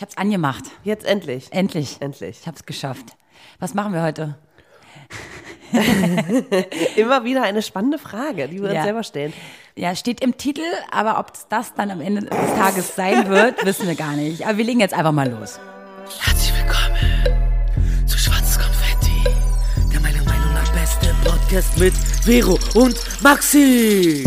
[0.00, 0.64] Ich habe es angemacht.
[0.82, 1.48] Jetzt endlich.
[1.50, 1.98] Endlich.
[2.00, 2.38] Endlich.
[2.40, 3.18] Ich habe es geschafft.
[3.58, 4.34] Was machen wir heute?
[6.96, 8.76] Immer wieder eine spannende Frage, die wir Ja.
[8.76, 9.34] uns selber stellen.
[9.76, 13.86] Ja, steht im Titel, aber ob das dann am Ende des Tages sein wird, wissen
[13.86, 14.46] wir gar nicht.
[14.46, 15.60] Aber wir legen jetzt einfach mal los.
[16.18, 19.22] Herzlich willkommen zu Schwarzes Konfetti,
[19.92, 21.92] der meiner Meinung nach beste Podcast mit
[22.24, 24.24] Vero und Maxi.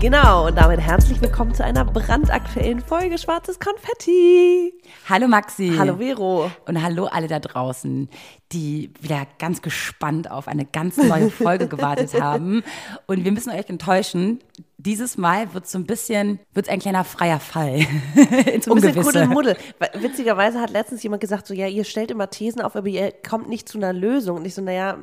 [0.00, 4.72] Genau, und damit herzlich willkommen zu einer brandaktuellen Folge Schwarzes Konfetti.
[5.08, 5.74] Hallo Maxi.
[5.76, 6.52] Hallo Vero.
[6.66, 8.08] Und hallo alle da draußen,
[8.52, 12.62] die wieder ganz gespannt auf eine ganz neue Folge gewartet haben.
[13.08, 14.38] Und wir müssen euch enttäuschen.
[14.76, 17.78] Dieses Mal wird so ein bisschen, wird ein kleiner freier Fall
[18.52, 19.02] ins So ein bisschen Ungewisse.
[19.02, 19.56] Kuddelmuddel.
[19.94, 23.48] Witzigerweise hat letztens jemand gesagt, so, ja, ihr stellt immer Thesen auf, aber ihr kommt
[23.48, 24.36] nicht zu einer Lösung.
[24.36, 24.98] Und ich so, naja,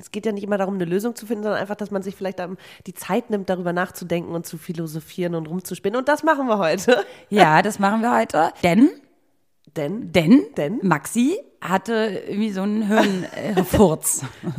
[0.00, 2.16] es geht ja nicht immer darum, eine Lösung zu finden, sondern einfach, dass man sich
[2.16, 2.38] vielleicht
[2.86, 5.98] die Zeit nimmt, darüber nachzudenken und zu philosophieren und rumzuspinnen.
[5.98, 7.04] Und das machen wir heute.
[7.28, 8.52] Ja, das machen wir heute.
[8.62, 8.90] Denn,
[9.76, 10.80] Denn, denn, Denn?
[10.82, 14.22] Maxi hatte irgendwie so einen Hirnfurz.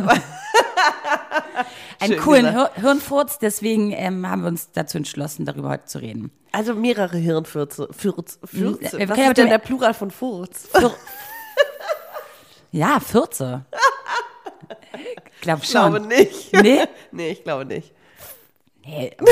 [2.00, 2.52] einen Schön coolen.
[2.52, 6.31] Hir Hirnfurz, deswegen ähm, haben wir uns dazu entschlossen, darüber heute zu reden.
[6.52, 7.88] also mehrere Hirnfürze.
[7.92, 8.98] Fürz, Fürze.
[9.00, 10.67] Wir Was können ja ist denn der Plural von Furz?
[10.72, 10.94] Für
[12.72, 13.66] ja, Fürze.
[15.41, 16.08] Glaub Ich glaube schon.
[16.08, 16.53] nicht.
[16.53, 16.86] Nee?
[17.11, 17.94] Nee, ich glaube nicht.
[18.86, 19.16] Nee,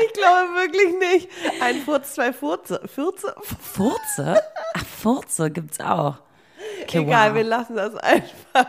[0.00, 1.28] Ich glaube wirklich nicht.
[1.60, 2.80] Ein Furz, zwei Furze.
[2.86, 3.34] Fürze?
[3.60, 4.42] Furze?
[4.74, 6.16] Ach, Furze gibt's auch.
[6.82, 7.48] Okay, Egal, wir wow.
[7.50, 8.66] lassen das einfach.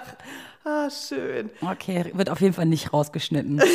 [0.66, 1.50] Ah, schön.
[1.62, 3.62] Okay, wird auf jeden Fall nicht rausgeschnitten.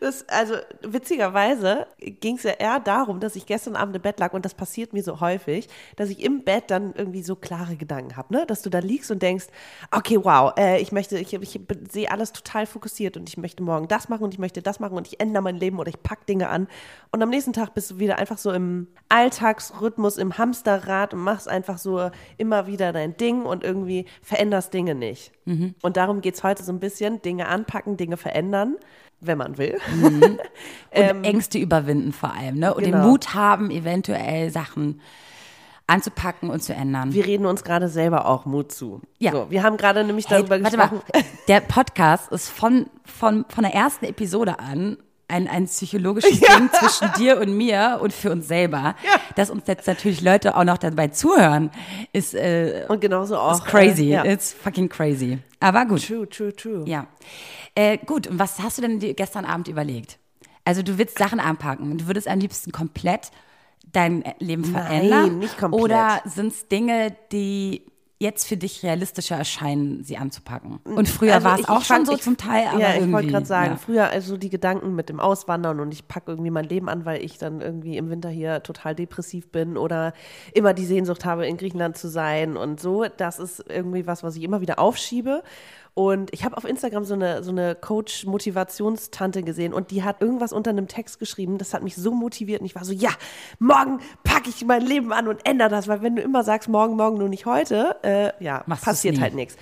[0.00, 4.32] Das, also witzigerweise ging es ja eher darum, dass ich gestern Abend im Bett lag
[4.32, 8.16] und das passiert mir so häufig, dass ich im Bett dann irgendwie so klare Gedanken
[8.16, 8.46] habe, ne?
[8.46, 9.46] Dass du da liegst und denkst,
[9.90, 13.88] okay, wow, äh, ich möchte, ich, ich sehe alles total fokussiert und ich möchte morgen
[13.88, 16.26] das machen und ich möchte das machen und ich ändere mein Leben oder ich pack
[16.26, 16.68] Dinge an.
[17.10, 21.48] Und am nächsten Tag bist du wieder einfach so im Alltagsrhythmus, im Hamsterrad und machst
[21.48, 25.32] einfach so immer wieder dein Ding und irgendwie veränderst Dinge nicht.
[25.86, 28.74] Und darum geht es heute so ein bisschen, Dinge anpacken, Dinge verändern,
[29.20, 29.78] wenn man will.
[30.02, 30.40] Und
[31.24, 32.74] Ängste überwinden vor allem, ne?
[32.74, 33.10] Und den Ähm, genau.
[33.12, 35.00] Mut haben, eventuell Sachen
[35.86, 37.14] anzupacken und zu ändern.
[37.14, 39.00] Wir reden uns gerade selber auch Mut zu.
[39.20, 39.30] Ja.
[39.30, 41.00] So, wir haben gerade nämlich Hey, darüber warte gesprochen.
[41.14, 44.96] mal, der Podcast ist von, von, von der ersten Episode an
[45.28, 48.94] ein, ein psychologisches Ding zwischen dir und mir und für uns selber.
[49.34, 51.70] Dass uns jetzt natürlich Leute auch noch dabei zuhören,
[52.12, 53.54] ist, äh, Und genauso auch.
[53.54, 54.04] ist crazy.
[54.06, 54.24] Äh, ja.
[54.24, 55.38] It's fucking crazy.
[55.60, 56.06] Aber gut.
[56.06, 56.84] True, true, true.
[56.86, 57.06] Ja.
[57.74, 60.18] Äh, gut, und was hast du denn dir gestern Abend überlegt?
[60.64, 61.98] Also du willst Sachen anpacken.
[61.98, 63.30] Du würdest am liebsten komplett
[63.92, 65.38] dein Leben verändern.
[65.38, 65.80] nicht komplett.
[65.82, 67.86] Oder sind es Dinge, die
[68.18, 70.78] jetzt für dich realistischer erscheinen, sie anzupacken?
[70.84, 73.12] Und früher Also war es auch schon fand- so ich- zum Teil, aber ja, ich
[73.12, 73.76] wollte gerade sagen, ja.
[73.76, 77.22] früher also die Gedanken mit dem Auswandern und ich packe irgendwie mein Leben an, weil
[77.22, 80.14] ich dann irgendwie im Winter hier total depressiv bin oder
[80.54, 83.04] immer die Sehnsucht habe, in Griechenland zu sein und so.
[83.16, 85.42] Das ist irgendwie was, was ich immer wieder aufschiebe.
[85.98, 90.52] Und ich habe auf Instagram so eine, so eine Coach-Motivationstante gesehen und die hat irgendwas
[90.52, 91.56] unter einem Text geschrieben.
[91.56, 93.08] Das hat mich so motiviert und ich war so, ja,
[93.58, 96.96] morgen packe ich mein Leben an und ändere das, weil wenn du immer sagst, morgen,
[96.96, 99.56] morgen, nur nicht heute, äh, ja, Machst passiert halt nichts.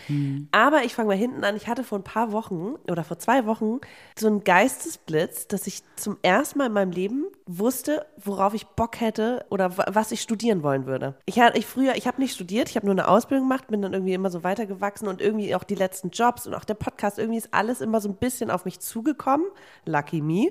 [0.50, 1.54] Aber ich fange mal hinten an.
[1.54, 3.78] Ich hatte vor ein paar Wochen oder vor zwei Wochen
[4.18, 9.00] so einen Geistesblitz, dass ich zum ersten Mal in meinem Leben wusste, worauf ich Bock
[9.00, 11.14] hätte oder wa- was ich studieren wollen würde.
[11.26, 13.82] Ich hatte ich früher, ich habe nicht studiert, ich habe nur eine Ausbildung gemacht, bin
[13.82, 17.18] dann irgendwie immer so weitergewachsen und irgendwie auch die letzten Jobs und auch der Podcast,
[17.18, 19.46] irgendwie ist alles immer so ein bisschen auf mich zugekommen.
[19.84, 20.50] Lucky me.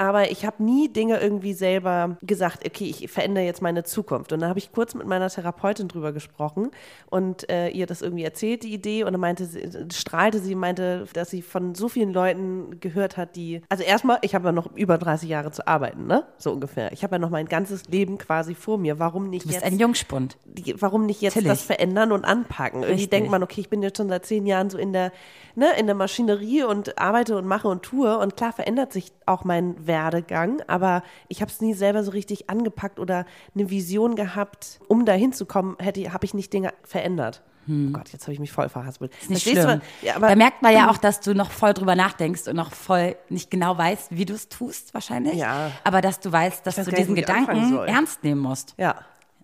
[0.00, 4.32] Aber ich habe nie Dinge irgendwie selber gesagt, okay, ich verändere jetzt meine Zukunft.
[4.32, 6.70] Und dann habe ich kurz mit meiner Therapeutin drüber gesprochen
[7.10, 9.04] und äh, ihr das irgendwie erzählt, die Idee.
[9.04, 13.36] Und dann meinte sie, strahlte sie, meinte, dass sie von so vielen Leuten gehört hat,
[13.36, 13.60] die.
[13.68, 16.24] Also erstmal, ich habe ja noch über 30 Jahre zu arbeiten, ne?
[16.38, 16.92] So ungefähr.
[16.92, 18.98] Ich habe ja noch mein ganzes Leben quasi vor mir.
[18.98, 20.38] Warum nicht Du bist jetzt ein Jungspund.
[20.46, 21.58] die, warum nicht jetzt Natürlich.
[21.58, 22.84] das verändern und anpacken?
[22.84, 23.10] Irgendwie Richtig.
[23.10, 25.12] denkt man, okay, ich bin jetzt schon seit zehn Jahren so in der,
[25.56, 28.16] ne, in der Maschinerie und arbeite und mache und tue.
[28.16, 32.48] Und klar verändert sich auch mein Werdegang, aber ich habe es nie selber so richtig
[32.48, 37.42] angepackt oder eine Vision gehabt, um da hinzukommen, hätte, habe ich nicht Dinge verändert.
[37.68, 39.12] Oh Gott, jetzt habe ich mich voll verhaspelt.
[39.12, 39.18] Hm.
[39.22, 39.80] Ist nicht Verstehst du, schlimm.
[40.00, 42.56] was- Ja, aber da merkt man ja auch, dass du noch voll drüber nachdenkst und
[42.56, 45.34] noch voll nicht genau weißt, wie du es tust, wahrscheinlich.
[45.34, 45.70] Ja.
[45.84, 48.74] Aber dass du weißt, dass weiß du nicht, diesen anfangen Gedanken ernst nehmen musst.
[48.78, 48.96] ja.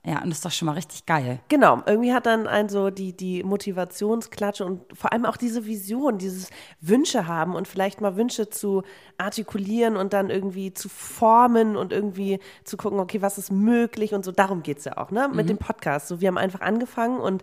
[0.07, 1.41] Ja, und das ist doch schon mal richtig geil.
[1.49, 6.19] Genau, irgendwie hat dann ein so die, die Motivationsklatsche und vor allem auch diese Vision,
[6.19, 6.51] dieses
[6.81, 8.85] Wünsche haben und vielleicht mal Wünsche zu
[9.19, 14.25] artikulieren und dann irgendwie zu formen und irgendwie zu gucken, okay, was ist möglich und
[14.25, 14.31] so.
[14.31, 15.29] Darum geht's ja auch, ne?
[15.29, 16.07] Mit dem Podcast.
[16.07, 17.43] So, wir haben einfach angefangen und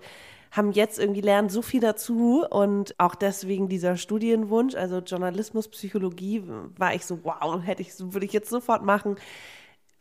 [0.52, 6.44] haben jetzt irgendwie lernen so viel dazu und auch deswegen dieser Studienwunsch, also Journalismus, Psychologie,
[6.78, 9.18] war ich so, wow, hätte ich, würde ich jetzt sofort machen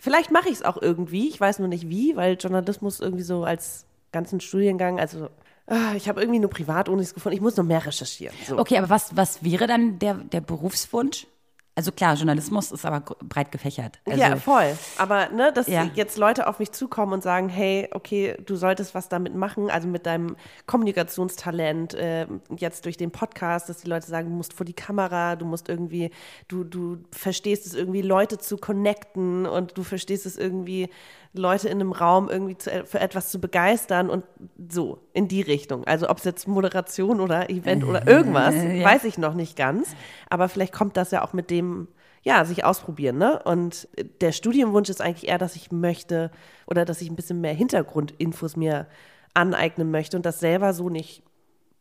[0.02, 3.44] Vielleicht mache ich es auch irgendwie, ich weiß nur nicht wie, weil Journalismus irgendwie so
[3.44, 5.28] als ganzen Studiengang, also
[5.68, 8.34] ah, ich habe irgendwie nur Privatunis gefunden, ich muss noch mehr recherchieren.
[8.44, 8.58] So.
[8.58, 11.28] Okay, aber was, was wäre dann der, der Berufswunsch?
[11.74, 13.98] Also klar, Journalismus ist aber breit gefächert.
[14.04, 14.76] Also, ja, voll.
[14.98, 15.88] Aber ne, dass Ja.
[15.94, 19.88] jetzt Leute auf mich zukommen und sagen, hey, okay, du solltest was damit machen, also
[19.88, 20.36] mit deinem
[20.66, 22.26] Kommunikationstalent, äh,
[22.56, 25.68] jetzt durch den Podcast, dass die Leute sagen, du musst vor die Kamera, du musst
[25.68, 26.10] irgendwie,
[26.48, 30.88] du, du verstehst es irgendwie, Leute zu connecten und du verstehst es irgendwie,
[31.34, 34.24] Leute in einem Raum irgendwie zu, für etwas zu begeistern und
[34.70, 35.84] so in die Richtung.
[35.84, 38.84] Also ob es jetzt Moderation oder Event oder irgendwas, Ja.
[38.84, 39.96] weiß ich noch nicht ganz.
[40.28, 41.88] Aber vielleicht kommt das ja auch mit dem,
[42.22, 43.42] ja, sich ausprobieren, ne?
[43.44, 43.88] Und
[44.20, 46.30] der Studienwunsch ist eigentlich eher, dass ich möchte
[46.66, 48.86] oder dass ich ein bisschen mehr Hintergrundinfos mir
[49.34, 51.22] aneignen möchte und das selber so nicht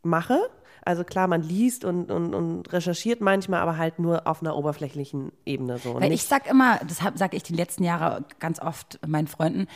[0.02, 0.38] mache.
[0.84, 5.32] Also klar, man liest und, und, und recherchiert manchmal, aber halt nur auf einer oberflächlichen
[5.46, 5.94] Ebene so.
[6.00, 9.66] Weil ich sag immer, das sage ich die letzten Jahre ganz oft meinen Freunden,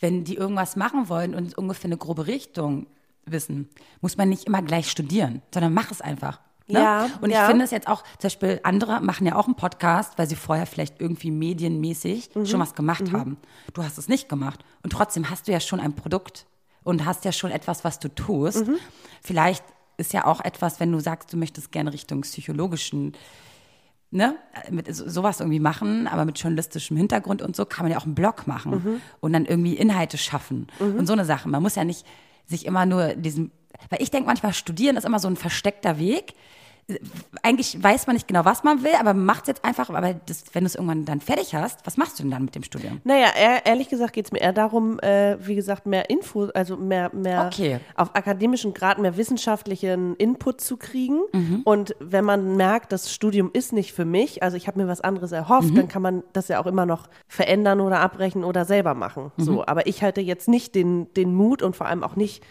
[0.00, 2.86] wenn die irgendwas machen wollen und ungefähr eine grobe Richtung
[3.24, 3.68] wissen,
[4.00, 6.40] muss man nicht immer gleich studieren, sondern mach es einfach.
[6.66, 6.80] Ne?
[6.80, 7.46] Ja, und ich ja.
[7.46, 10.66] finde es jetzt auch, zum Beispiel andere machen ja auch einen Podcast, weil sie vorher
[10.66, 12.46] vielleicht irgendwie medienmäßig Mhm.
[12.46, 13.38] schon was gemacht haben.
[13.72, 16.46] Du hast es nicht gemacht und trotzdem hast du ja schon ein Produkt
[16.84, 18.66] und hast ja schon etwas, was du tust.
[18.66, 18.76] Mhm.
[19.22, 19.64] Vielleicht
[19.98, 23.12] ist ja auch etwas, wenn du sagst, du möchtest gerne Richtung psychologischen
[24.10, 24.36] ne,
[24.70, 28.04] mit so- sowas irgendwie machen, aber mit journalistischem Hintergrund und so kann man ja auch
[28.06, 29.00] einen Blog machen Mhm.
[29.20, 31.46] und dann irgendwie Inhalte schaffen und so eine Sache.
[31.48, 32.06] Man muss ja nicht
[32.46, 33.50] sich immer nur diesen,
[33.90, 36.32] weil ich denke manchmal, studieren ist immer so ein versteckter Weg.
[37.42, 39.90] Eigentlich weiß man nicht genau, was man will, aber macht es jetzt einfach.
[39.90, 42.54] Aber das, wenn du es irgendwann dann fertig hast, was machst du denn dann mit
[42.54, 43.00] dem Studium?
[43.04, 46.76] Naja, ehr, ehrlich gesagt geht es mir eher darum, äh, wie gesagt, mehr Info, also
[46.78, 47.80] mehr, mehr Okay.
[47.94, 51.20] auf akademischen Grad mehr wissenschaftlichen Input zu kriegen.
[51.32, 51.60] Mhm.
[51.64, 55.02] Und wenn man merkt, das Studium ist nicht für mich, also ich habe mir was
[55.02, 55.74] anderes erhofft, Mhm.
[55.76, 59.30] dann kann man das ja auch immer noch verändern oder abbrechen oder selber machen.
[59.36, 59.42] Mhm.
[59.42, 62.42] So, aber ich hatte jetzt nicht den, den Mut und vor allem auch nicht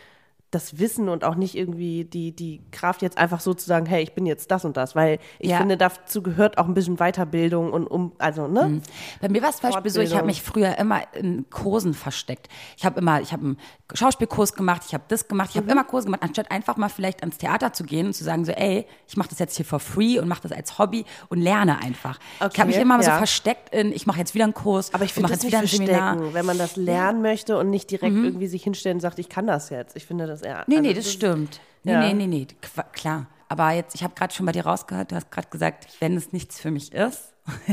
[0.52, 4.02] das Wissen und auch nicht irgendwie die, die Kraft, jetzt einfach so zu sagen, hey,
[4.02, 5.58] ich bin jetzt das und das, weil ich Ja.
[5.58, 8.82] finde, dazu gehört auch ein bisschen Weiterbildung und um, also, ne?
[9.20, 12.48] Bei mir war es zum Beispiel so, ich habe mich früher immer in Kursen versteckt.
[12.78, 13.58] Ich habe immer, ich habe einen
[13.94, 17.22] Schauspielkurs gemaich ich habe das gemacht, ich habe immer Kurse gemacht, anstatt einfach mal vielleicht
[17.22, 19.80] ans Theater zu gehen und zu sagen so, ey, ich mache das jetzt hier for
[19.80, 22.20] free und mache das als Hobby und lerne einfach.
[22.40, 23.18] ich Okay, habe mich immer so ja.
[23.18, 25.68] versteckt in, ich mache jetzt wieder einen Kurs Aber ich mache das jetzt wieder ein
[25.68, 26.14] Seminar.
[26.14, 29.28] verstecken, wenn man das lernen möchte und nicht direkt irgendwie sich hinstellen und sagt, ich
[29.30, 29.96] kann das jetzt.
[29.98, 30.64] Ich finde das eher.
[30.68, 31.60] Nee, also nee, das stimmt.
[31.84, 32.00] Nee, ja.
[32.02, 33.26] nee, nee, nee, Qua- klar.
[33.50, 36.34] Aber jetzt, ich habe gerade schon bei dir rausgehört, du hast gerade gesagt, wenn es
[36.34, 37.34] nichts für mich ist.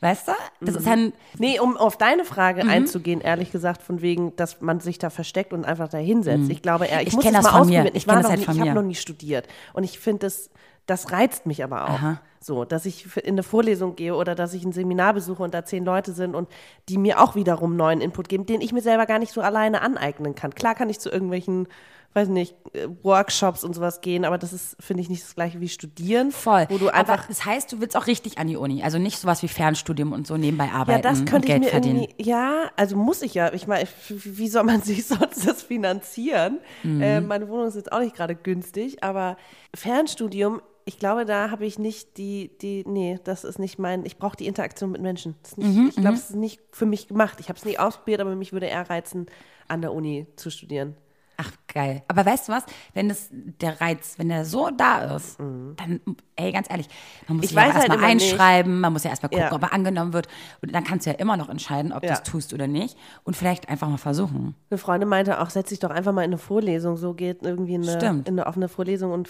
[0.00, 0.32] weißt du?
[0.60, 2.70] Das ist ein, Nee, um auf deine Frage Mhm.
[2.70, 6.48] einzugehen, ehrlich gesagt, von wegen, dass man sich da versteckt und einfach da hinsetzt.
[6.50, 7.08] Ich glaube eher, ich, Mhm.
[7.08, 7.86] Ich muss das das mal ausprobieren.
[7.88, 9.46] Ich Ich, das halt ich habe noch nie studiert.
[9.72, 10.50] Und ich finde, das,
[10.86, 11.90] das reizt mich aber auch.
[11.90, 12.20] Aha.
[12.40, 15.64] So, dass ich in eine Vorlesung gehe oder dass ich ein Seminar besuche und da
[15.64, 16.48] zehn Leute sind und
[16.88, 19.82] die mir auch wiederum neuen Input geben, den ich mir selber gar nicht so alleine
[19.82, 20.54] aneignen kann.
[20.54, 21.66] Klar kann ich zu irgendwelchen,
[22.14, 25.60] weiß nicht, äh, Workshops und sowas gehen, aber das ist, finde ich, nicht das gleiche
[25.60, 26.30] wie studieren.
[26.30, 26.66] voll.
[26.68, 28.82] Wo du einfach Aber das heißt, du willst auch richtig an die Uni.
[28.82, 31.64] Also nicht sowas wie Fernstudium und so nebenbei Ja, arbeiten das und könnte ich Geld
[31.64, 32.06] mir verdienen.
[32.18, 33.52] ja, also muss ich ja.
[33.52, 36.60] Ich meine, wie soll man sich sonst das finanzieren?
[36.84, 37.02] Mhm.
[37.02, 39.36] Äh, meine Wohnung ist jetzt auch nicht gerade günstig, aber
[39.74, 44.16] Fernstudium, ich glaube, da habe ich nicht die, die, nee, das ist nicht mein, ich
[44.16, 45.36] brauche die Interaktion mit Menschen.
[45.56, 47.40] Nicht, Mhm, ich glaube, es ist nicht für mich gemacht.
[47.40, 49.26] Ich habe es nie ausprobiert, aber mich würde eher reizen,
[49.68, 50.96] an der Uni zu studieren.
[51.40, 52.02] Ach, geil.
[52.08, 52.64] Aber weißt du was?
[52.94, 56.00] Wenn das, der Reiz, wenn der so da ist, dann,
[56.34, 56.88] ey, ganz ehrlich,
[57.28, 57.44] man muss Mhm.
[57.44, 58.32] Ich sich ja halt erstmal nicht.
[58.32, 59.52] einschreiben, man muss ja erstmal gucken, Ja.
[59.52, 60.26] ob er angenommen wird.
[60.62, 62.14] Und dann kannst du ja immer noch entscheiden, ob du Ja.
[62.14, 62.96] es tust oder nicht.
[63.22, 64.56] Und vielleicht einfach mal versuchen.
[64.68, 67.74] Eine Freundin meinte auch, setz dich doch einfach mal in eine Vorlesung, so geht irgendwie
[67.74, 69.28] in eine, in eine offene Vorlesung und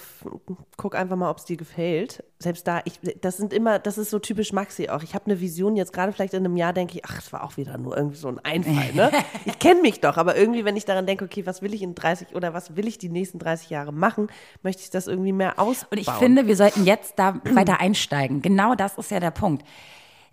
[0.78, 2.24] guck einfach mal, ob es dir gefällt.
[2.38, 5.02] Selbst da, ich, das sind immer, das ist so typisch Maxi auch.
[5.02, 7.42] Ich habe eine Vision, jetzt gerade vielleicht in einem Jahr denke ich, ach, das war
[7.44, 9.10] auch wieder nur irgendwie so ein Einfall, ne?
[9.44, 11.94] ich kenne mich doch, aber irgendwie, wenn ich daran denke, okay, was will ich in
[11.98, 14.28] 30 oder was will ich die nächsten 30 Jahre machen,
[14.62, 15.88] möchte ich das irgendwie mehr ausbauen.
[15.92, 18.42] Und ich finde, wir sollten jetzt da weiter einsteigen.
[18.42, 19.64] Genau das ist ja der Punkt.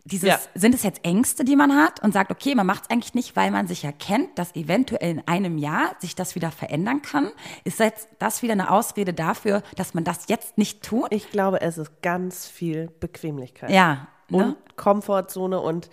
[0.07, 0.39] Dieses, Ja.
[0.53, 3.35] Sind es jetzt Ängste, die man hat und sagt, okay, man macht es eigentlich nicht,
[3.35, 7.31] weil man sich erkennt, dass eventuell in einem Jahr sich das wieder verändern kann?
[7.63, 11.07] Ist jetzt das wieder eine Ausrede dafür, dass man das jetzt nicht tut?
[11.09, 13.71] Ich glaube, es ist ganz viel Bequemlichkeit.
[13.71, 14.07] ja.
[14.31, 14.55] und Ne?
[14.75, 15.89] Komfortzone und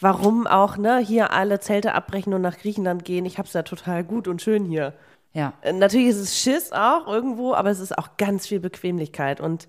[0.00, 3.26] warum auch, ne, hier alle Zelte abbrechen und nach Griechenland gehen.
[3.26, 4.94] Ich hab's ja total gut und schön hier.
[5.32, 5.52] Ja.
[5.62, 9.66] Äh, Natürlich ist es Schiss auch irgendwo, aber es ist auch ganz viel Bequemlichkeit und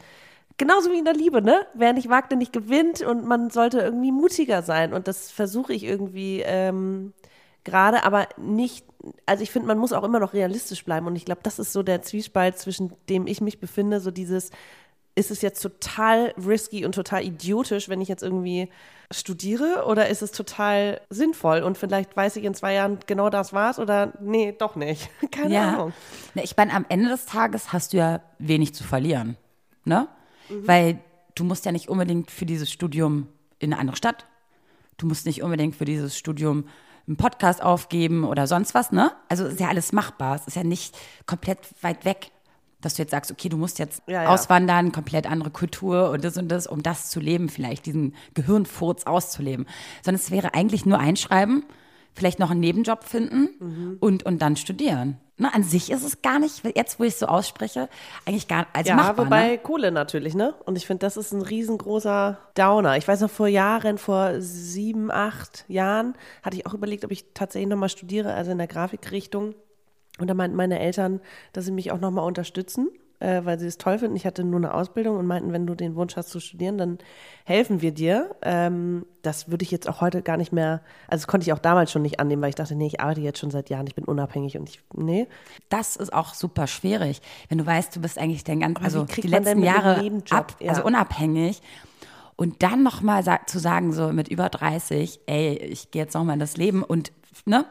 [0.58, 1.66] genauso wie in der Liebe, ne?
[1.74, 5.74] Wer nicht wagt, der nicht gewinnt und man sollte irgendwie mutiger sein und das versuche
[5.74, 7.14] ich irgendwie ähm,
[7.64, 8.86] gerade, aber nicht,
[9.26, 11.74] also ich finde, man muss auch immer noch realistisch bleiben und ich glaube, das ist
[11.74, 14.52] so der Zwiespalt, zwischen dem ich mich befinde, so dieses,
[15.16, 18.70] ist es jetzt total risky und total idiotisch, wenn ich jetzt irgendwie
[19.12, 23.54] studiere oder ist es total sinnvoll und vielleicht weiß ich in zwei Jahren genau das
[23.54, 25.10] war's oder nee, doch nicht.
[25.32, 25.74] Keine ja.
[25.74, 25.94] Ahnung.
[26.36, 29.38] Ich meine, am Ende des Tages hast du ja wenig zu verlieren,
[29.84, 30.08] ne?
[30.50, 31.00] Weil
[31.34, 33.28] du musst ja nicht unbedingt für dieses Studium
[33.60, 34.28] in eine andere Stadt.
[34.98, 36.66] Du musst nicht unbedingt für dieses Studium
[37.08, 39.12] einen Podcast aufgeben oder sonst was, ne?
[39.30, 40.36] Also ist ja alles machbar.
[40.36, 42.32] Es ist ja nicht komplett weit weg,
[42.86, 44.30] dass du jetzt sagst, okay, du musst jetzt Ja, ja.
[44.30, 49.04] auswandern, komplett andere Kultur und das und das, um das zu leben, vielleicht diesen Gehirnfurz
[49.04, 49.66] auszuleben.
[50.04, 51.66] Sondern es wäre eigentlich nur einschreiben,
[52.14, 55.18] vielleicht noch einen Nebenjob finden und, und dann studieren.
[55.38, 57.90] Ne, an sich ist es gar nicht, jetzt wo ich es so ausspreche,
[58.26, 59.26] eigentlich gar also Ja, machbar.
[59.26, 59.58] wobei ne?
[59.58, 60.54] Kohle natürlich, ne?
[60.66, 62.96] Und ich finde, das ist ein riesengroßer Downer.
[62.96, 67.26] Ich weiß noch, vor Jahren, vor sieben, acht Jahren, hatte ich auch überlegt, ob ich
[67.34, 69.56] tatsächlich nochmal studiere, also in der Grafikrichtung.
[70.20, 71.20] Und da meinten meine Eltern,
[71.54, 74.16] dass sie mich auch nochmal unterstützen, äh, weil sie es toll finden.
[74.16, 76.98] Ich hatte nur eine Ausbildung und meinten, wenn du den Wunsch hast zu studieren, dann
[77.44, 78.34] helfen wir dir.
[78.42, 81.60] Ähm, das würde ich jetzt auch heute gar nicht mehr, also das konnte ich auch
[81.60, 83.96] damals schon nicht annehmen, weil ich dachte, nee, ich arbeite jetzt schon seit Jahren, ich
[83.96, 85.28] bin unabhängig und ich, nee.
[85.70, 89.06] Das ist auch super schwierig, wenn du weißt, du bist eigentlich dein ganz, Aber also
[89.06, 90.70] die letzten Jahre ab, Ja.
[90.70, 91.62] also unabhängig.
[92.38, 96.34] Und dann nochmal sa zu sagen, so mit über 30, ey, ich gehe jetzt nochmal
[96.34, 97.14] in das Leben und,
[97.46, 97.66] ne?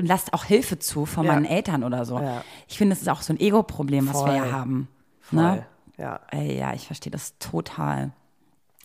[0.00, 1.32] Lasst auch Hilfe zu von Ja.
[1.32, 2.18] meinen Eltern oder so.
[2.18, 2.42] Ja.
[2.68, 4.88] Ich finde, das ist auch so ein Ego-Problem, was wir ja haben.
[5.20, 5.42] Voll.
[5.42, 5.66] Ne?
[5.98, 6.20] Ja.
[6.30, 8.12] Ey, ja, ich verstehe das total.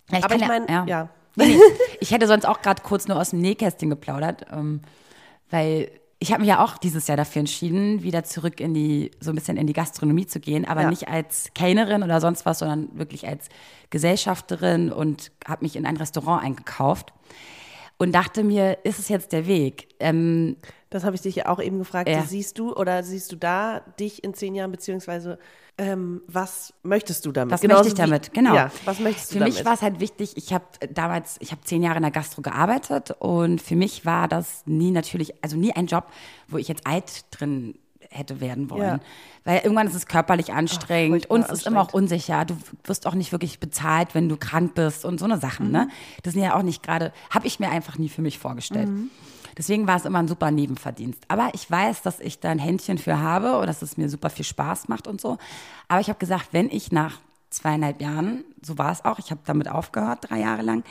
[0.09, 1.09] Ja, Aber ich meine, ja.
[1.35, 1.57] Nee, nee.
[2.01, 4.81] Ich hätte sonst auch gerade kurz nur aus dem Nähkästchen geplaudert, ähm,
[5.49, 5.89] weil
[6.19, 9.35] ich habe mich ja auch dieses Jahr dafür entschieden, wieder zurück in die, so ein
[9.35, 10.89] bisschen in die Gastronomie zu gehen, aber Ja.
[10.89, 13.47] nicht als Kellnerin oder sonst was, sondern wirklich als
[13.89, 17.13] Gesellschafterin und habe mich in ein Restaurant eingekauft
[18.01, 19.87] und dachte mir, ist es jetzt der Weg?
[19.99, 20.57] Ähm,
[20.89, 22.09] Das habe ich dich ja auch eben gefragt.
[22.09, 22.23] Ja.
[22.23, 25.37] Siehst du oder siehst du da dich in zehn Jahren, beziehungsweise
[25.77, 27.53] ähm, was möchtest du damit?
[27.53, 28.33] Was Genauso möchte ich wie- damit?
[28.33, 28.55] Genau.
[28.55, 29.53] Ja, was möchtest du Für damit?
[29.55, 32.41] mich war es halt wichtig, ich habe damals, ich habe zehn Jahre in der Gastro
[32.41, 36.07] gearbeitet und für mich war das nie natürlich, also nie ein Job,
[36.49, 37.75] wo ich jetzt alt drin
[38.11, 38.83] hätte werden wollen.
[38.83, 38.99] Ja.
[39.43, 42.45] Weil irgendwann ist es körperlich anstrengend furchtbar und es ist immer auch unsicher.
[42.45, 45.71] Du wirst auch nicht wirklich bezahlt, wenn du krank bist und so eine Sachen.
[45.71, 45.85] Ne?
[45.85, 45.91] Mhm.
[46.23, 48.89] Das sind ja auch nicht gerade, habe ich mir einfach nie für mich vorgestellt.
[48.89, 49.09] Mhm.
[49.57, 51.23] Deswegen war es immer ein super Nebenverdienst.
[51.27, 54.29] Aber ich weiß, dass ich da ein Händchen für habe und dass es mir super
[54.29, 55.37] viel Spaß macht und so.
[55.87, 59.41] Aber ich habe gesagt, wenn ich nach zweieinhalb Jahren, so war es auch, ich habe
[59.45, 60.83] damit aufgehört, drei Jahre lang,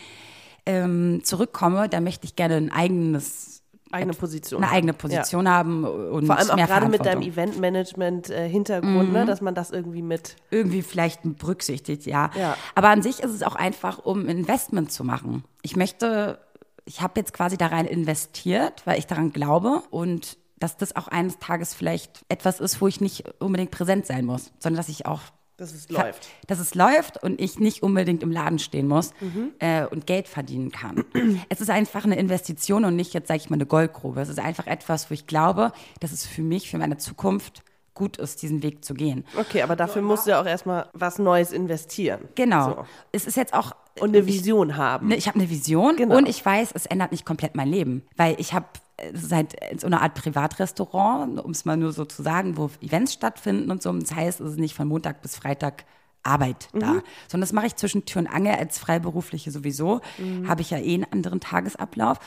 [0.66, 3.59] ähm, zurückkomme, dann möchte ich gerne ein eigenes,
[3.92, 4.62] Eigene Position.
[4.62, 7.32] eine eigene Position haben und Vor allem auch gerade mit deinem Verantwortung.
[7.32, 9.12] Eventmanagement-Hintergrund, Mhm.
[9.12, 10.36] ne, dass man das irgendwie mit.
[10.50, 12.30] irgendwie vielleicht berücksichtigt, ja.
[12.38, 12.56] Ja.
[12.74, 15.44] Aber an sich ist es auch einfach, um Investment zu machen.
[15.62, 16.38] Ich möchte,
[16.84, 21.08] ich habe jetzt quasi da rein investiert, weil ich daran glaube und dass das auch
[21.08, 25.06] eines Tages vielleicht etwas ist, wo ich nicht unbedingt präsent sein muss, sondern dass ich
[25.06, 25.20] auch
[25.60, 26.26] Dass es läuft.
[26.46, 29.52] dass es läuft und ich nicht unbedingt im Laden stehen muss Mhm.
[29.60, 31.04] äh, und Geld verdienen kann.
[31.48, 34.20] es ist einfach eine Investition und nicht jetzt, sage ich mal, eine Goldgrube.
[34.22, 37.62] Es ist einfach etwas, wo ich glaube, dass es für mich, für meine Zukunft
[37.92, 39.24] gut ist, diesen Weg zu gehen.
[39.38, 42.20] Okay, aber dafür musst du ja auch erstmal was Neues investieren.
[42.34, 42.70] Genau.
[42.70, 42.84] So.
[43.12, 43.72] Es ist jetzt auch.
[44.00, 45.08] Und eine Vision haben.
[45.08, 46.16] Ne, ich habe eine Vision Genau.
[46.16, 48.64] und ich weiß, es ändert nicht komplett mein Leben, weil ich habe
[49.12, 52.70] es ist halt so eine Art Privatrestaurant, um es mal nur so zu sagen, wo
[52.80, 53.92] Events stattfinden und so.
[53.92, 55.84] Das heißt, es ist nicht von Montag bis Freitag
[56.22, 56.80] Arbeit Mhm.
[56.80, 56.86] da,
[57.28, 60.00] sondern das mache ich zwischen Tür und Angel als Freiberufliche sowieso.
[60.18, 60.48] Mhm.
[60.48, 62.18] Habe ich ja eh einen anderen Tagesablauf.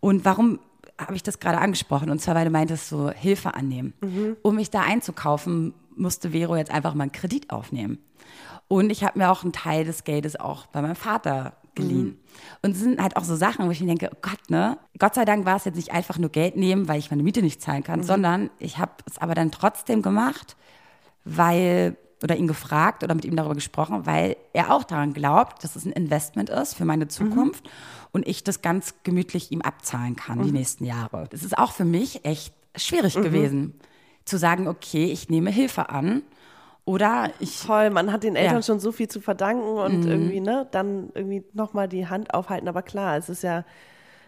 [0.00, 0.58] Und warum
[0.98, 2.10] habe ich das gerade angesprochen?
[2.10, 3.94] Und zwar, weil du meintest, so Hilfe annehmen.
[4.00, 4.36] Mhm.
[4.42, 7.98] Um mich da einzukaufen, musste Vero jetzt einfach mal einen Kredit aufnehmen.
[8.68, 12.18] Und ich habe mir auch einen Teil des Geldes auch bei meinem Vater geliehen.
[12.62, 14.78] Und es sind halt auch so Sachen, wo ich mir denke, oh Gott, ne?
[14.98, 17.42] Gott sei Dank war es jetzt nicht einfach nur Geld nehmen, weil ich meine Miete
[17.42, 20.56] nicht zahlen kann, sondern ich habe es aber dann trotzdem gemacht,
[21.24, 25.76] weil, oder ihn gefragt oder mit ihm darüber gesprochen, weil er auch daran glaubt, dass
[25.76, 27.68] es ein Investment ist für meine Zukunft
[28.12, 31.28] und ich das ganz gemütlich ihm abzahlen kann die nächsten Jahre.
[31.30, 33.74] Das ist auch für mich echt schwierig gewesen,
[34.24, 36.22] zu sagen, okay, ich nehme Hilfe an
[36.90, 38.58] oder ich Toll, man hat den Eltern Ja.
[38.58, 38.64] Mhm.
[38.64, 42.68] schon so viel zu verdanken und irgendwie, ne, dann irgendwie nochmal die Hand aufhalten.
[42.68, 43.64] Aber klar, es ist ja,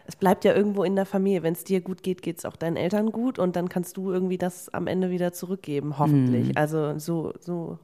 [0.05, 1.43] es bleibt ja irgendwo in der Familie.
[1.43, 4.11] Wenn es dir gut geht, geht es auch deinen Eltern gut und dann kannst du
[4.11, 6.47] irgendwie das am Ende wieder zurückgeben, hoffentlich.
[6.47, 6.53] Mhm.
[6.57, 7.79] Also so, so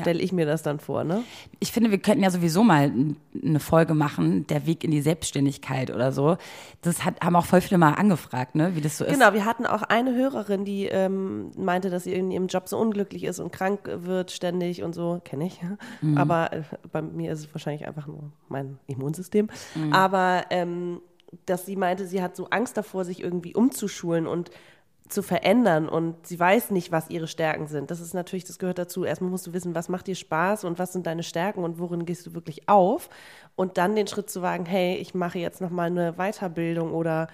[0.00, 1.22] stelle ich mir das dann vor, ne?
[1.60, 2.92] ich finde, wir könnten ja sowieso mal
[3.40, 6.36] eine Folge machen, der Weg in die Selbstständigkeit oder so.
[6.80, 9.12] Das hat, haben auch voll viele mal angefragt, ne, wie das so ist.
[9.12, 12.78] Genau, wir hatten auch eine Hörerin, die ähm, meinte, dass sie in ihrem Job so
[12.78, 15.60] unglücklich ist und krank wird ständig und so, kenne ich.
[16.00, 16.18] Mhm.
[16.18, 19.48] Aber äh, bei mir ist es wahrscheinlich einfach nur mein Immunsystem.
[19.74, 19.92] Mhm.
[19.92, 21.00] Aber ähm,
[21.46, 24.50] dass sie meinte, sie hat so Angst davor, sich irgendwie umzuschulen und
[25.12, 27.90] zu verändern und sie weiß nicht, was ihre Stärken sind.
[27.90, 29.04] Das ist natürlich, das gehört dazu.
[29.04, 32.04] Erstmal musst du wissen, was macht dir Spaß und was sind deine Stärken und worin
[32.04, 33.08] gehst du wirklich auf
[33.54, 37.28] und dann den Schritt zu wagen, hey, ich mache jetzt noch mal eine Weiterbildung oder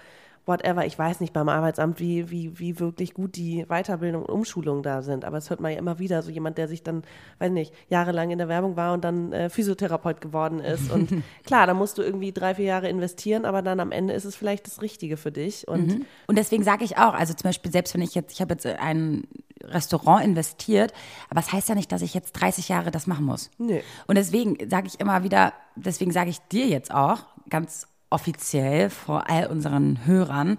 [0.49, 0.85] whatever.
[0.85, 5.01] Ich weiß nicht beim Arbeitsamt, wie, wie, wie wirklich gut die Weiterbildung und Umschulung da
[5.01, 5.23] sind.
[5.23, 7.03] Aber es hört man ja immer wieder, so jemand, der sich dann,
[7.37, 10.91] weiß nicht, jahrelang in der Werbung war und dann äh, Physiotherapeut geworden ist.
[10.91, 14.25] Und klar, da musst du irgendwie drei, vier Jahre investieren, aber dann am Ende ist
[14.25, 15.67] es vielleicht das Richtige für dich.
[15.67, 18.53] Und Und deswegen sage ich auch, also zum Beispiel, selbst wenn ich jetzt, ich habe
[18.53, 19.27] jetzt ein
[19.63, 20.93] Restaurant investiert,
[21.29, 23.51] aber es das heißt ja nicht, dass ich jetzt 30 Jahre das machen muss.
[23.57, 23.79] Nö.
[24.07, 29.29] Und deswegen sage ich immer wieder, deswegen sage ich dir jetzt auch ganz offiziell vor
[29.29, 30.57] all unseren Hörern,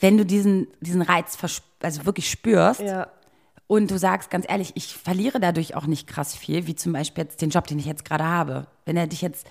[0.00, 1.38] wenn du diesen, diesen Reiz
[1.82, 3.08] also wirklich spürst ja,
[3.66, 7.24] und du sagst ganz ehrlich, ich verliere dadurch auch nicht krass viel, wie zum Beispiel
[7.24, 8.66] jetzt den Job, den ich jetzt gerade habe.
[8.84, 9.46] Wenn er dich jetzt,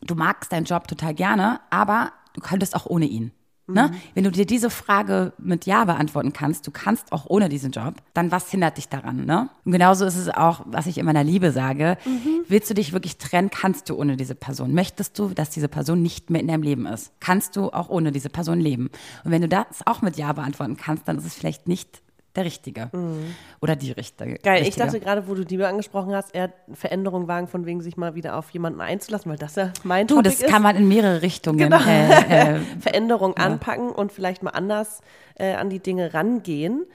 [0.00, 3.32] du magst deinen Job total gerne, aber du könntest auch ohne ihn.
[3.72, 3.92] Ne?
[4.14, 7.94] Wenn du dir diese Frage mit Ja beantworten kannst, du kannst auch ohne diesen Job,
[8.14, 9.24] dann was hindert dich daran?
[9.24, 9.48] Ne?
[9.64, 11.96] Und genauso ist es auch, was ich in meiner Liebe sage.
[12.48, 14.74] Willst du dich wirklich trennen, kannst du ohne diese Person.
[14.74, 18.12] Möchtest du, dass diese Person nicht mehr in deinem Leben ist, kannst du auch ohne
[18.12, 18.90] diese Person leben.
[19.24, 22.02] Und wenn du das auch mit Ja beantworten kannst, dann ist es vielleicht nicht
[22.36, 22.90] der Richtige
[23.60, 24.34] oder die Richtige.
[24.36, 24.60] geil.
[24.62, 24.86] Ich Richtige.
[24.86, 28.36] dachte gerade, wo du Liebe angesprochen hast, eher Veränderung wagen, von wegen sich mal wieder
[28.36, 30.48] auf jemanden einzulassen, weil das ja mein Du, Topic das ist.
[30.48, 31.58] kann man in mehrere Richtungen.
[31.58, 31.80] Genau.
[31.84, 35.00] Äh, äh, Veränderung anpacken und vielleicht mal anders
[35.34, 36.86] äh, an die Dinge rangehen.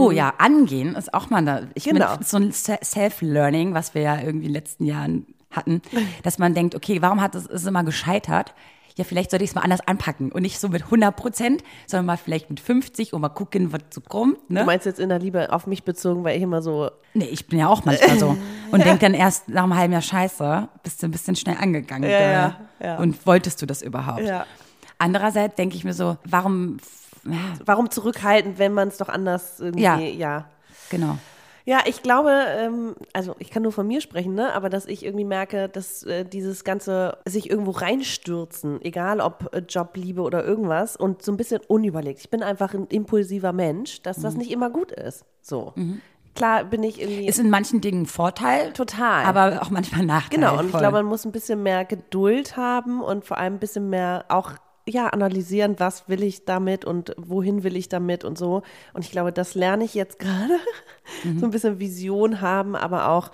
[0.00, 1.62] oh ja, angehen ist auch mal da.
[1.74, 2.06] Ich Ähm, Genau.
[2.14, 5.80] meine, so ein Se- Self-Learning, was wir ja irgendwie in den letzten Jahren hatten,
[6.24, 8.54] dass man denkt, okay, warum hat es ist immer gescheitert?
[8.96, 12.06] Ja, vielleicht sollte ich es mal anders anpacken und nicht so mit 100 Prozent, sondern
[12.06, 14.50] mal vielleicht mit 50 und mal gucken, was so kommt.
[14.50, 14.60] Ne?
[14.60, 17.46] Du meinst jetzt in der Liebe auf mich bezogen, weil ich immer so, Nee, ich
[17.46, 18.36] bin ja auch manchmal so.
[18.70, 22.08] Und denk dann erst nach einem halben Jahr Scheiße, bist du ein bisschen schnell angegangen.
[22.10, 22.96] Ja, ja, ja.
[22.98, 24.22] Und wolltest du das überhaupt?
[24.22, 24.46] Ja.
[24.98, 26.78] Andererseits denke ich mir so, warum,
[27.64, 29.98] warum zurückhalten, wenn man es doch anders irgendwie, Ja.
[29.98, 30.44] ja.
[30.88, 31.18] genau.
[31.64, 34.52] Ja, ich glaube, ähm, also ich kann nur von mir sprechen, ne?
[34.52, 39.58] aber dass ich irgendwie merke, dass äh, dieses ganze sich irgendwo reinstürzen, egal ob äh,
[39.68, 42.20] Job, Liebe oder irgendwas und so ein bisschen unüberlegt.
[42.20, 44.22] Ich bin einfach ein impulsiver Mensch, dass Mhm.
[44.22, 45.24] das nicht immer gut ist.
[45.40, 45.72] So.
[46.34, 47.26] Klar bin ich irgendwie.
[47.28, 48.72] Ist in manchen Dingen ein Vorteil.
[48.72, 49.24] Total.
[49.24, 50.40] Aber auch manchmal Nachteil.
[50.40, 53.58] Genau, und ich glaube, man muss ein bisschen mehr Geduld haben und vor allem ein
[53.58, 54.52] bisschen mehr auch
[54.88, 58.62] ja, analysieren, was will ich damit und wohin will ich damit und so.
[58.94, 60.54] Und ich glaube, das lerne ich jetzt gerade.
[61.38, 63.30] So ein bisschen Vision haben, aber auch,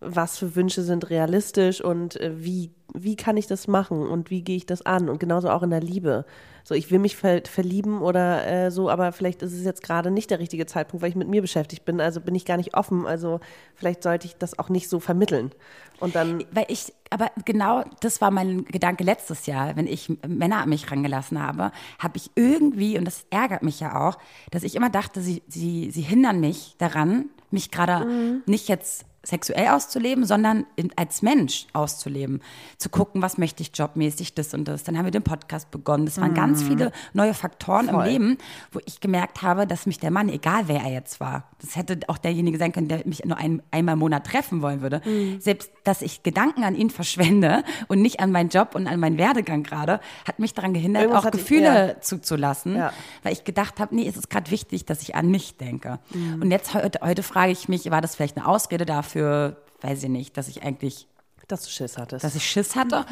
[0.00, 4.42] was für Wünsche sind realistisch und äh, wie, wie kann ich das machen und wie
[4.42, 5.10] gehe ich das an?
[5.10, 6.24] Und genauso auch in der Liebe.
[6.64, 10.10] So, ich will mich ver verlieben oder äh, so, aber vielleicht ist es jetzt gerade
[10.10, 12.00] nicht der richtige Zeitpunkt, weil ich mit mir beschäftigt bin.
[12.00, 13.06] Also bin ich gar nicht offen.
[13.06, 13.40] Also
[13.74, 15.50] vielleicht sollte ich das auch nicht so vermitteln.
[15.98, 20.62] Und dann Weil ich, aber genau das war mein Gedanke letztes Jahr, wenn ich Männer
[20.62, 24.16] an mich rangelassen habe, habe ich irgendwie, und das ärgert mich ja auch,
[24.50, 28.42] dass ich immer dachte, sie, sie, sie hindern mich daran, mich gerade Mhm.
[28.46, 32.40] nicht jetzt sexuell auszuleben, sondern in, als Mensch auszuleben.
[32.78, 34.82] Zu gucken, was möchte ich jobmäßig, das und das.
[34.84, 36.06] Dann haben wir den Podcast begonnen.
[36.06, 37.90] Das waren ganz viele neue Faktoren Mhm.
[37.90, 38.06] Voll.
[38.06, 38.38] im Leben,
[38.72, 41.98] wo ich gemerkt habe, dass mich der Mann, egal wer er jetzt war, das hätte
[42.08, 45.40] auch derjenige sein können, der mich nur ein, einmal im Monat treffen wollen würde, Mhm.
[45.40, 49.18] selbst, dass ich Gedanken an ihn verschwende und nicht an meinen Job und an meinen
[49.18, 52.00] Werdegang gerade, hat mich daran gehindert, Irgendwas auch Gefühle ja.
[52.00, 52.92] zuzulassen, Ja.
[53.22, 55.98] weil ich gedacht habe, nee, es ist gerade wichtig, dass ich an mich denke.
[56.14, 56.40] Mhm.
[56.42, 60.08] Und jetzt heute, heute frage ich mich, war das vielleicht eine Ausrede dafür, weiß ich
[60.08, 61.06] nicht, dass ich eigentlich
[61.48, 62.24] dass du Schiss hattest.
[62.24, 63.04] dass ich Schiss hatte.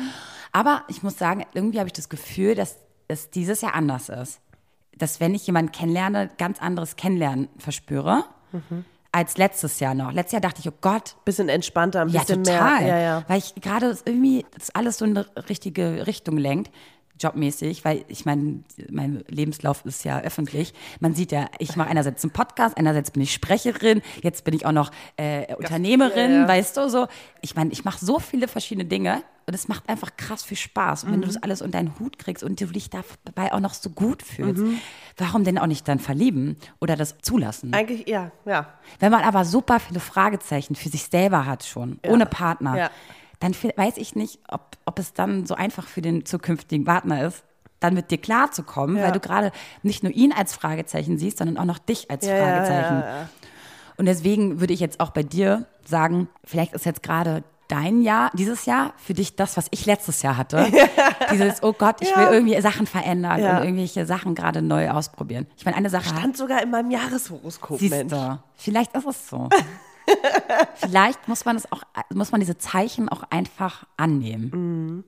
[0.53, 2.77] Aber ich muss sagen, irgendwie habe ich das Gefühl, dass
[3.09, 4.41] es dieses Jahr anders ist.
[4.97, 8.25] Dass wenn ich jemanden kennenlerne, ganz anderes Kennenlernen verspüre,
[9.13, 10.13] als letztes Jahr noch.
[10.13, 12.83] Letztes Jahr dachte ich, oh Gott, bisschen entspannter, ein ja, bisschen total.
[12.83, 12.89] mehr.
[12.89, 13.25] Ja, ja.
[13.27, 16.73] Weil ich gerade irgendwie das alles so in eine richtige Richtung lenkt,
[17.21, 20.75] jobmäßig, weil ich meine, mein Lebenslauf ist ja öffentlich.
[21.01, 24.65] Man sieht ja, ich mache einerseits einen Podcast, einerseits bin ich Sprecherin, jetzt bin ich
[24.67, 26.49] auch noch äh, Unternehmerin, ja, ja.
[26.49, 27.07] weißt du so.
[27.43, 31.05] Ich meine, ich mache so viele verschiedene Dinge und es macht einfach krass viel Spaß.
[31.05, 31.33] Und wenn du Mhm.
[31.33, 34.63] das alles unter deinen Hut kriegst und du dich dabei auch noch so gut fühlst,
[34.63, 34.79] Mhm.
[35.17, 37.73] warum denn auch nicht dann verlieben oder das zulassen?
[37.73, 38.69] Eigentlich, ja, ja.
[38.99, 42.91] Wenn man aber super viele Fragezeichen für sich selber hat schon, ohne Partner, Ja.
[43.41, 47.45] Dann weiß ich nicht, ob, ob es dann so einfach für den zukünftigen Partner ist,
[47.81, 49.05] dann mit dir klarzukommen, Ja.
[49.05, 52.37] weil du gerade nicht nur ihn als Fragezeichen siehst, sondern auch noch dich als Ja,
[52.37, 53.01] Fragezeichen.
[53.01, 53.29] ja.
[53.97, 58.31] Und deswegen würde ich jetzt auch bei dir sagen, vielleicht ist jetzt gerade dein Jahr,
[58.35, 60.67] dieses Jahr, für dich das, was ich letztes Jahr hatte.
[61.31, 62.33] Dieses, oh Gott, ich will Ja.
[62.33, 63.59] irgendwie Sachen verändern Ja.
[63.59, 65.47] und irgendwelche Sachen gerade neu ausprobieren.
[65.57, 68.11] Ich meine, eine Sache Stand sogar in meinem Jahreshoroskop, Siehst Mensch.
[68.13, 69.49] du, vielleicht ist es so.
[70.77, 75.05] vielleicht muss man es auch, muss man diese Zeichen auch einfach annehmen.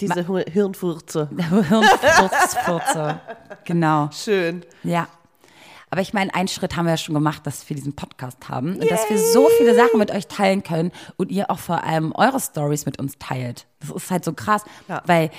[0.00, 1.28] Diese Hir- Hirnfurze.
[1.38, 3.20] Hirnfurze.
[3.64, 4.10] genau.
[4.12, 4.64] Schön.
[4.82, 5.08] Ja.
[5.90, 8.74] Aber ich meine, einen Schritt haben wir ja schon gemacht, dass wir diesen Podcast haben
[8.76, 12.12] und dass wir so viele Sachen mit euch teilen können und ihr auch vor allem
[12.12, 13.66] eure Stories mit uns teilt.
[13.80, 15.02] Das ist halt so krass, Ja.
[15.06, 15.30] weil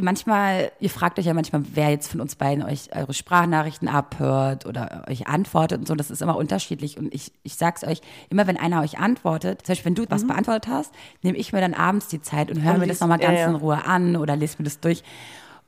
[0.00, 4.66] manchmal, ihr fragt euch ja manchmal, wer jetzt von uns beiden euch eure Sprachnachrichten abhört
[4.66, 5.94] oder euch antwortet und so.
[5.94, 6.98] Das ist immer unterschiedlich.
[6.98, 10.26] Und ich, ich sag's euch, immer wenn einer euch antwortet, zum Beispiel wenn du was
[10.26, 13.00] beantwortet hast, nehme ich mir dann abends die Zeit und höre Und mir das liest-
[13.02, 13.48] nochmal ja, ganz ja.
[13.48, 15.02] in Ruhe an oder lese mir das durch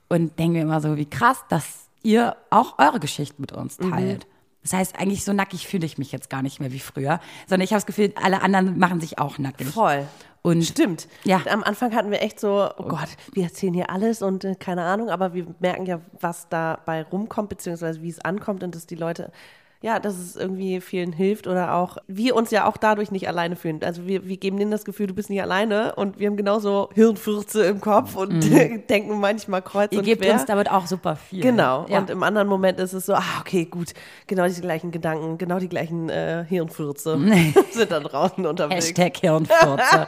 [0.09, 3.91] und denke mir immer so, wie krass, dass ihr auch eure Geschichten mit uns Mhm.
[3.91, 4.27] teilt.
[4.61, 7.63] Das heißt, eigentlich so nackig fühle ich mich jetzt gar nicht mehr wie früher, sondern
[7.63, 9.67] ich habe das Gefühl, alle anderen machen sich auch nackig.
[9.67, 10.05] Voll.
[10.41, 11.07] Und Stimmt.
[11.25, 11.41] Ja.
[11.49, 14.83] Am Anfang hatten wir echt so, oh Gott, wir erzählen hier alles und äh, keine
[14.83, 18.95] Ahnung, aber wir merken ja, was dabei rumkommt, beziehungsweise wie es ankommt und dass die
[18.95, 19.31] Leute,
[19.81, 23.55] ja, dass es irgendwie vielen hilft oder auch wir uns ja auch dadurch nicht alleine
[23.55, 23.79] fühlen.
[23.83, 26.89] Also wir, wir geben denen das Gefühl, du bist nicht alleine und wir haben genauso
[26.95, 28.41] Hirnfürze im Kopf und
[28.89, 29.95] denken manchmal kreuz Mhm.
[29.95, 30.33] ihr und gebt quer.
[30.33, 31.41] uns damit auch super viel.
[31.41, 31.85] Genau.
[31.87, 31.99] Ja.
[31.99, 33.93] Und im anderen Moment ist es so, ah, okay, gut,
[34.27, 37.17] genau die gleichen Gedanken, genau die gleichen äh, Hirnfürze
[37.71, 38.87] sind da draußen unterwegs.
[38.87, 40.07] Hashtag Hirnfurze.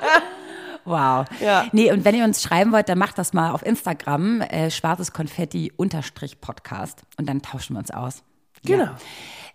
[0.84, 1.26] Wow.
[1.40, 1.66] Ja.
[1.72, 5.14] Nee, und wenn ihr uns schreiben wollt, dann macht das mal auf Instagram, äh, schwarzes
[5.14, 7.04] Konfetti unterstrich Podcast.
[7.18, 8.24] Und dann tauschen wir uns aus.
[8.64, 8.84] Genau.
[8.86, 8.96] Ja.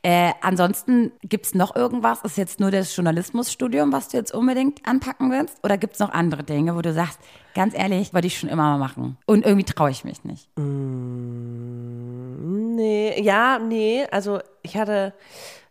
[0.07, 2.23] Äh, ansonsten gibt's noch irgendwas?
[2.23, 5.59] Ist jetzt nur das Journalismusstudium, was du jetzt unbedingt anpacken willst?
[5.65, 7.19] Oder gibt's noch andere Dinge, wo du sagst,
[7.57, 9.17] ganz ehrlich, wollte ich schon immer mal machen.
[9.27, 10.49] Und irgendwie traue ich mich nicht.
[12.77, 15.13] Nee, ja, nee, also ich hatte,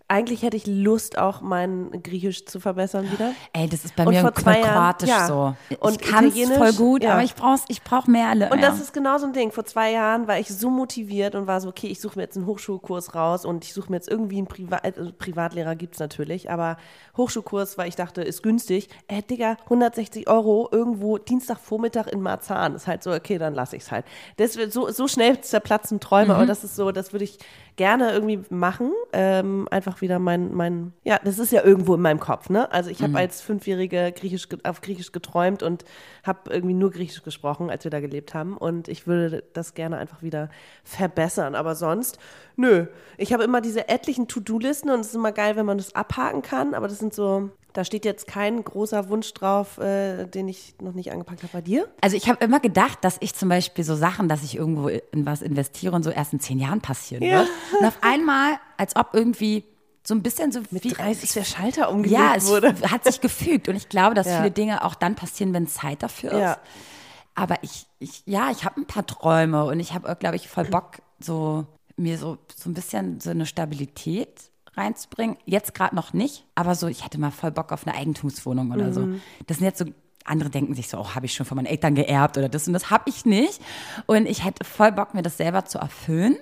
[0.07, 3.31] eigentlich hätte ich Lust, auch mein Griechisch zu verbessern wieder.
[3.53, 5.25] Ey, das ist bei Und mir vor zwei Jahren, Kroatisch ja.
[5.25, 5.55] so.
[5.69, 7.13] Ich Und kann's Italienisch, voll gut, ja.
[7.13, 8.29] aber ich brauch's, ich brauch mehr.
[8.31, 8.69] Und ja.
[8.69, 9.51] das ist genau so ein Ding.
[9.51, 12.37] Vor zwei Jahren war ich so motiviert und war so, okay, ich suche mir jetzt
[12.37, 16.51] einen Hochschulkurs raus und ich suche mir jetzt irgendwie einen Priva also Privatlehrer gibt's natürlich,
[16.51, 16.77] aber
[17.17, 18.89] Hochschulkurs, weil ich dachte, ist günstig.
[19.07, 22.75] Äh, Digga, 160 Euro irgendwo Dienstagvormittag in Marzahn.
[22.75, 24.05] Ist halt so, okay, dann lasse ich's halt.
[24.37, 27.39] Das wird so, so schnell zerplatzen Träume, aber das ist so, das würde ich
[27.75, 28.91] gerne irgendwie machen.
[29.13, 32.71] Ähm, einfach wieder mein, mein, ja, das ist ja irgendwo in meinem Kopf, ne?
[32.71, 35.83] Also ich habe als Fünfjährige Griechisch, auf Griechisch geträumt und
[36.23, 38.57] habe irgendwie nur Griechisch gesprochen, als wir da gelebt haben.
[38.57, 40.49] Und ich würde das gerne einfach wieder
[40.83, 41.55] verbessern.
[41.55, 42.17] Aber sonst,
[42.55, 42.87] nö.
[43.17, 46.41] Ich habe immer diese etlichen To-Do-Listen und es ist immer geil, wenn man das abhaken
[46.41, 46.73] kann.
[46.73, 50.93] Aber das sind so, da steht jetzt kein großer Wunsch drauf, äh, den ich noch
[50.93, 51.87] nicht angepackt habe bei dir.
[52.01, 55.25] Also ich habe immer gedacht, dass ich zum Beispiel so Sachen, dass ich irgendwo in
[55.25, 57.39] was investiere und so erst in zehn Jahren passieren Ja.
[57.39, 57.49] wird.
[57.79, 59.63] Und auf einmal, als ob irgendwie
[60.07, 62.75] so ein bisschen so Mit wie 30 der Schalter umgelegt ja, es wurde.
[62.91, 64.37] hat sich gefügt und ich glaube, dass Ja.
[64.37, 66.39] viele Dinge auch dann passieren, wenn Zeit dafür ist.
[66.39, 66.57] Ja.
[67.33, 70.65] Aber ich, ich ja, ich habe ein paar Träume und ich habe, glaube ich, voll
[70.65, 71.65] Bock, so
[71.97, 75.37] mir so so ein bisschen so eine Stabilität reinzubringen.
[75.45, 78.93] Jetzt gerade noch nicht, aber so, ich hätte mal voll Bock auf eine Eigentumswohnung oder
[78.93, 79.07] so.
[79.47, 79.85] Das sind jetzt so
[80.23, 82.73] andere denken sich so, oh, habe ich schon von meinen Eltern geerbt oder das und
[82.73, 83.61] das habe ich nicht.
[84.07, 86.37] Und ich hätte voll Bock, mir das selber zu erfüllen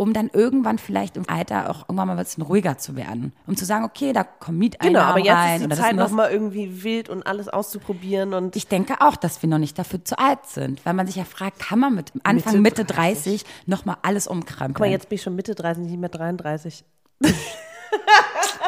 [0.00, 3.34] um dann irgendwann vielleicht im Alter auch irgendwann mal ein bisschen ruhiger zu werden.
[3.46, 5.96] Um zu sagen, okay, da kommen Mieteinnahmen Genau, aber jetzt rein ist die Zeit und
[5.98, 6.12] noch das.
[6.12, 10.02] mal irgendwie wild und alles auszuprobieren und Ich denke auch, dass wir noch nicht dafür
[10.02, 13.44] zu alt sind, weil man sich ja fragt, kann man mit Anfang Mitte, Mitte 30
[13.66, 14.72] noch mal alles umkrempeln?
[14.72, 16.82] Guck mal, jetzt bin ich schon Mitte 30, nicht mehr 33.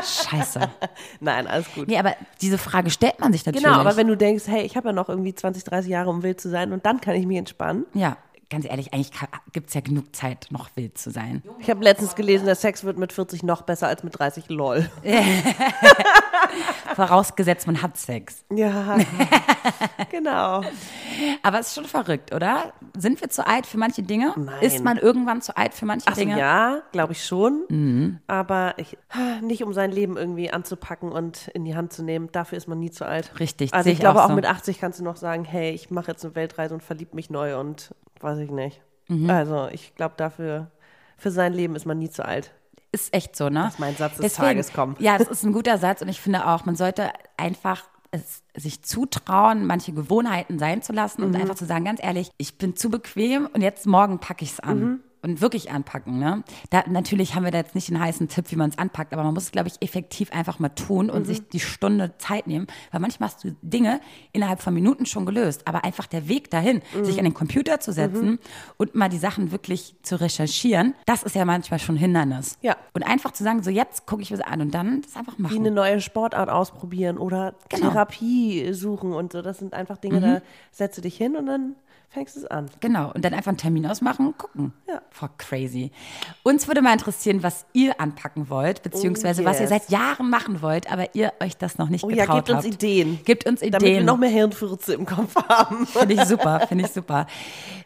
[0.02, 0.60] Scheiße.
[1.20, 1.88] Nein, alles gut.
[1.88, 3.64] Nee, aber diese Frage stellt man sich natürlich.
[3.64, 6.22] Genau, aber wenn du denkst, hey, ich habe ja noch irgendwie 20, 30 Jahre, um
[6.22, 7.86] wild zu sein und dann kann ich mich entspannen.
[7.94, 8.18] ja,
[8.52, 9.10] ganz ehrlich, eigentlich
[9.52, 11.42] gibt es ja genug Zeit, noch wild zu sein.
[11.58, 14.88] Ich habe letztens gelesen, der Sex wird mit 40 noch besser als mit 30, lol.
[16.94, 18.44] Vorausgesetzt, man hat Sex.
[18.54, 18.98] Ja,
[20.10, 20.62] genau.
[21.42, 22.72] Aber es ist schon verrückt, oder?
[22.96, 24.34] Sind wir zu alt für manche Dinge?
[24.36, 24.62] Nein.
[24.62, 26.38] Ist man irgendwann zu alt für manche Ach Dinge?
[26.38, 28.20] ja, glaube ich schon.
[28.26, 28.98] Aber ich,
[29.40, 32.28] nicht um sein Leben irgendwie anzupacken und in die Hand zu nehmen.
[32.32, 33.38] Dafür ist man nie zu alt.
[33.40, 34.34] Richtig, Also ich ich glaube auch auch so.
[34.34, 37.30] mit 80 kannst du noch sagen, hey, ich mache jetzt eine Weltreise und verlieb mich
[37.30, 38.80] neu und weiß ich nicht.
[39.08, 39.28] Mhm.
[39.30, 40.70] Also ich glaube dafür,
[41.16, 42.52] für sein Leben ist man nie zu alt.
[42.92, 43.60] Ist echt so, ne?
[43.64, 44.96] Lass mein Satz des Tages kommen.
[44.98, 48.82] Ja, das ist ein guter Satz und ich finde auch, man sollte einfach es, sich
[48.82, 51.28] zutrauen, manche Gewohnheiten sein zu lassen Mhm.
[51.28, 54.52] und einfach zu sagen, ganz ehrlich, ich bin zu bequem und jetzt morgen packe ich
[54.52, 54.78] es an.
[54.80, 55.00] Mhm.
[55.24, 56.42] Und wirklich anpacken, ne?
[56.70, 59.22] Da, natürlich haben wir da jetzt nicht den heißen Tipp, wie man es anpackt, aber
[59.22, 61.24] man muss es, glaube ich, effektiv einfach mal tun und Mhm.
[61.26, 64.00] sich die Stunde Zeit nehmen, weil manchmal hast du Dinge
[64.32, 67.04] innerhalb von Minuten schon gelöst, aber einfach der Weg dahin, Mhm.
[67.04, 68.40] sich an den Computer zu setzen
[68.78, 72.58] und mal die Sachen wirklich zu recherchieren, das ist ja manchmal schon ein Hindernis.
[72.60, 72.76] Ja.
[72.92, 75.38] Und einfach zu sagen, so jetzt gucke ich mir das an und dann das einfach
[75.38, 75.56] Wie machen.
[75.58, 77.90] eine neue Sportart ausprobieren oder Genau.
[77.90, 79.40] Therapie suchen und so.
[79.40, 80.40] Das sind einfach Dinge, da
[80.72, 81.76] setzt du dich hin und dann
[82.12, 82.70] fängst es an.
[82.80, 84.72] Genau, und dann einfach einen Termin ausmachen und gucken.
[84.88, 85.00] Ja.
[85.10, 85.90] Voll crazy.
[86.42, 89.70] Uns würde mal interessieren, was ihr anpacken wollt, beziehungsweise Oh, was ihr yes.
[89.70, 92.64] seit Jahren machen wollt, aber ihr euch das noch nicht Oh ja, getraut gebt habt.
[92.66, 93.20] uns Ideen.
[93.24, 94.04] Gebt uns Damit wir Ideen.
[94.04, 95.86] noch mehr Hirnfürze im Kopf haben.
[95.86, 97.26] Finde ich super, finde ich super.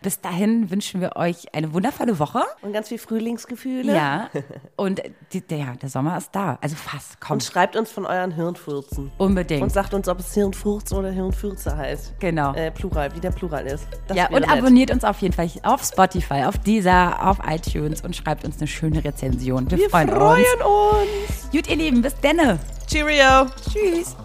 [0.02, 2.42] Bis dahin wünschen wir euch eine wundervolle Woche.
[2.62, 3.94] Und ganz viel Frühlingsgefühle.
[3.94, 4.28] Ja.
[4.76, 6.58] Und die, der, ja, der Sommer ist da.
[6.60, 7.42] Also fast, Und kommt.
[7.44, 9.10] schreibt uns von euren Hirnfürzen.
[9.18, 9.62] Unbedingt.
[9.62, 12.18] Und sagt uns, ob es Hirnfurz oder Hirnfürze heißt.
[12.20, 12.52] Genau.
[12.54, 13.86] Äh, Plural, wie der Plural ist.
[14.08, 14.50] Das ja, und nett.
[14.50, 18.66] abonniert uns auf jeden Fall auf Spotify, auf Deezer, auf iTunes und schreibt uns eine
[18.66, 19.70] schöne Rezension.
[19.70, 21.42] Wir, Wir freuen, freuen uns.
[21.42, 21.50] uns.
[21.52, 22.58] Gut, ihr Lieben, bis denne.
[22.86, 23.46] Cheerio.
[23.70, 24.16] Tschüss.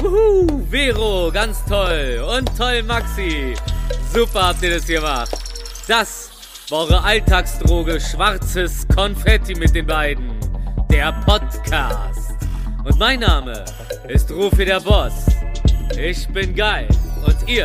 [0.00, 2.24] Wuhu, Vero, ganz toll.
[2.38, 3.54] Und toll, Maxi.
[4.12, 5.30] Super habt ihr das gemacht.
[5.88, 6.30] Das
[6.70, 10.30] war eure Alltagsdroge schwarzes Konfetti mit den beiden.
[10.90, 12.34] Der Podcast.
[12.84, 13.64] Und mein Name
[14.08, 15.26] ist Rufi der Boss.
[15.98, 16.88] Ich bin geil.
[17.26, 17.64] Und ihr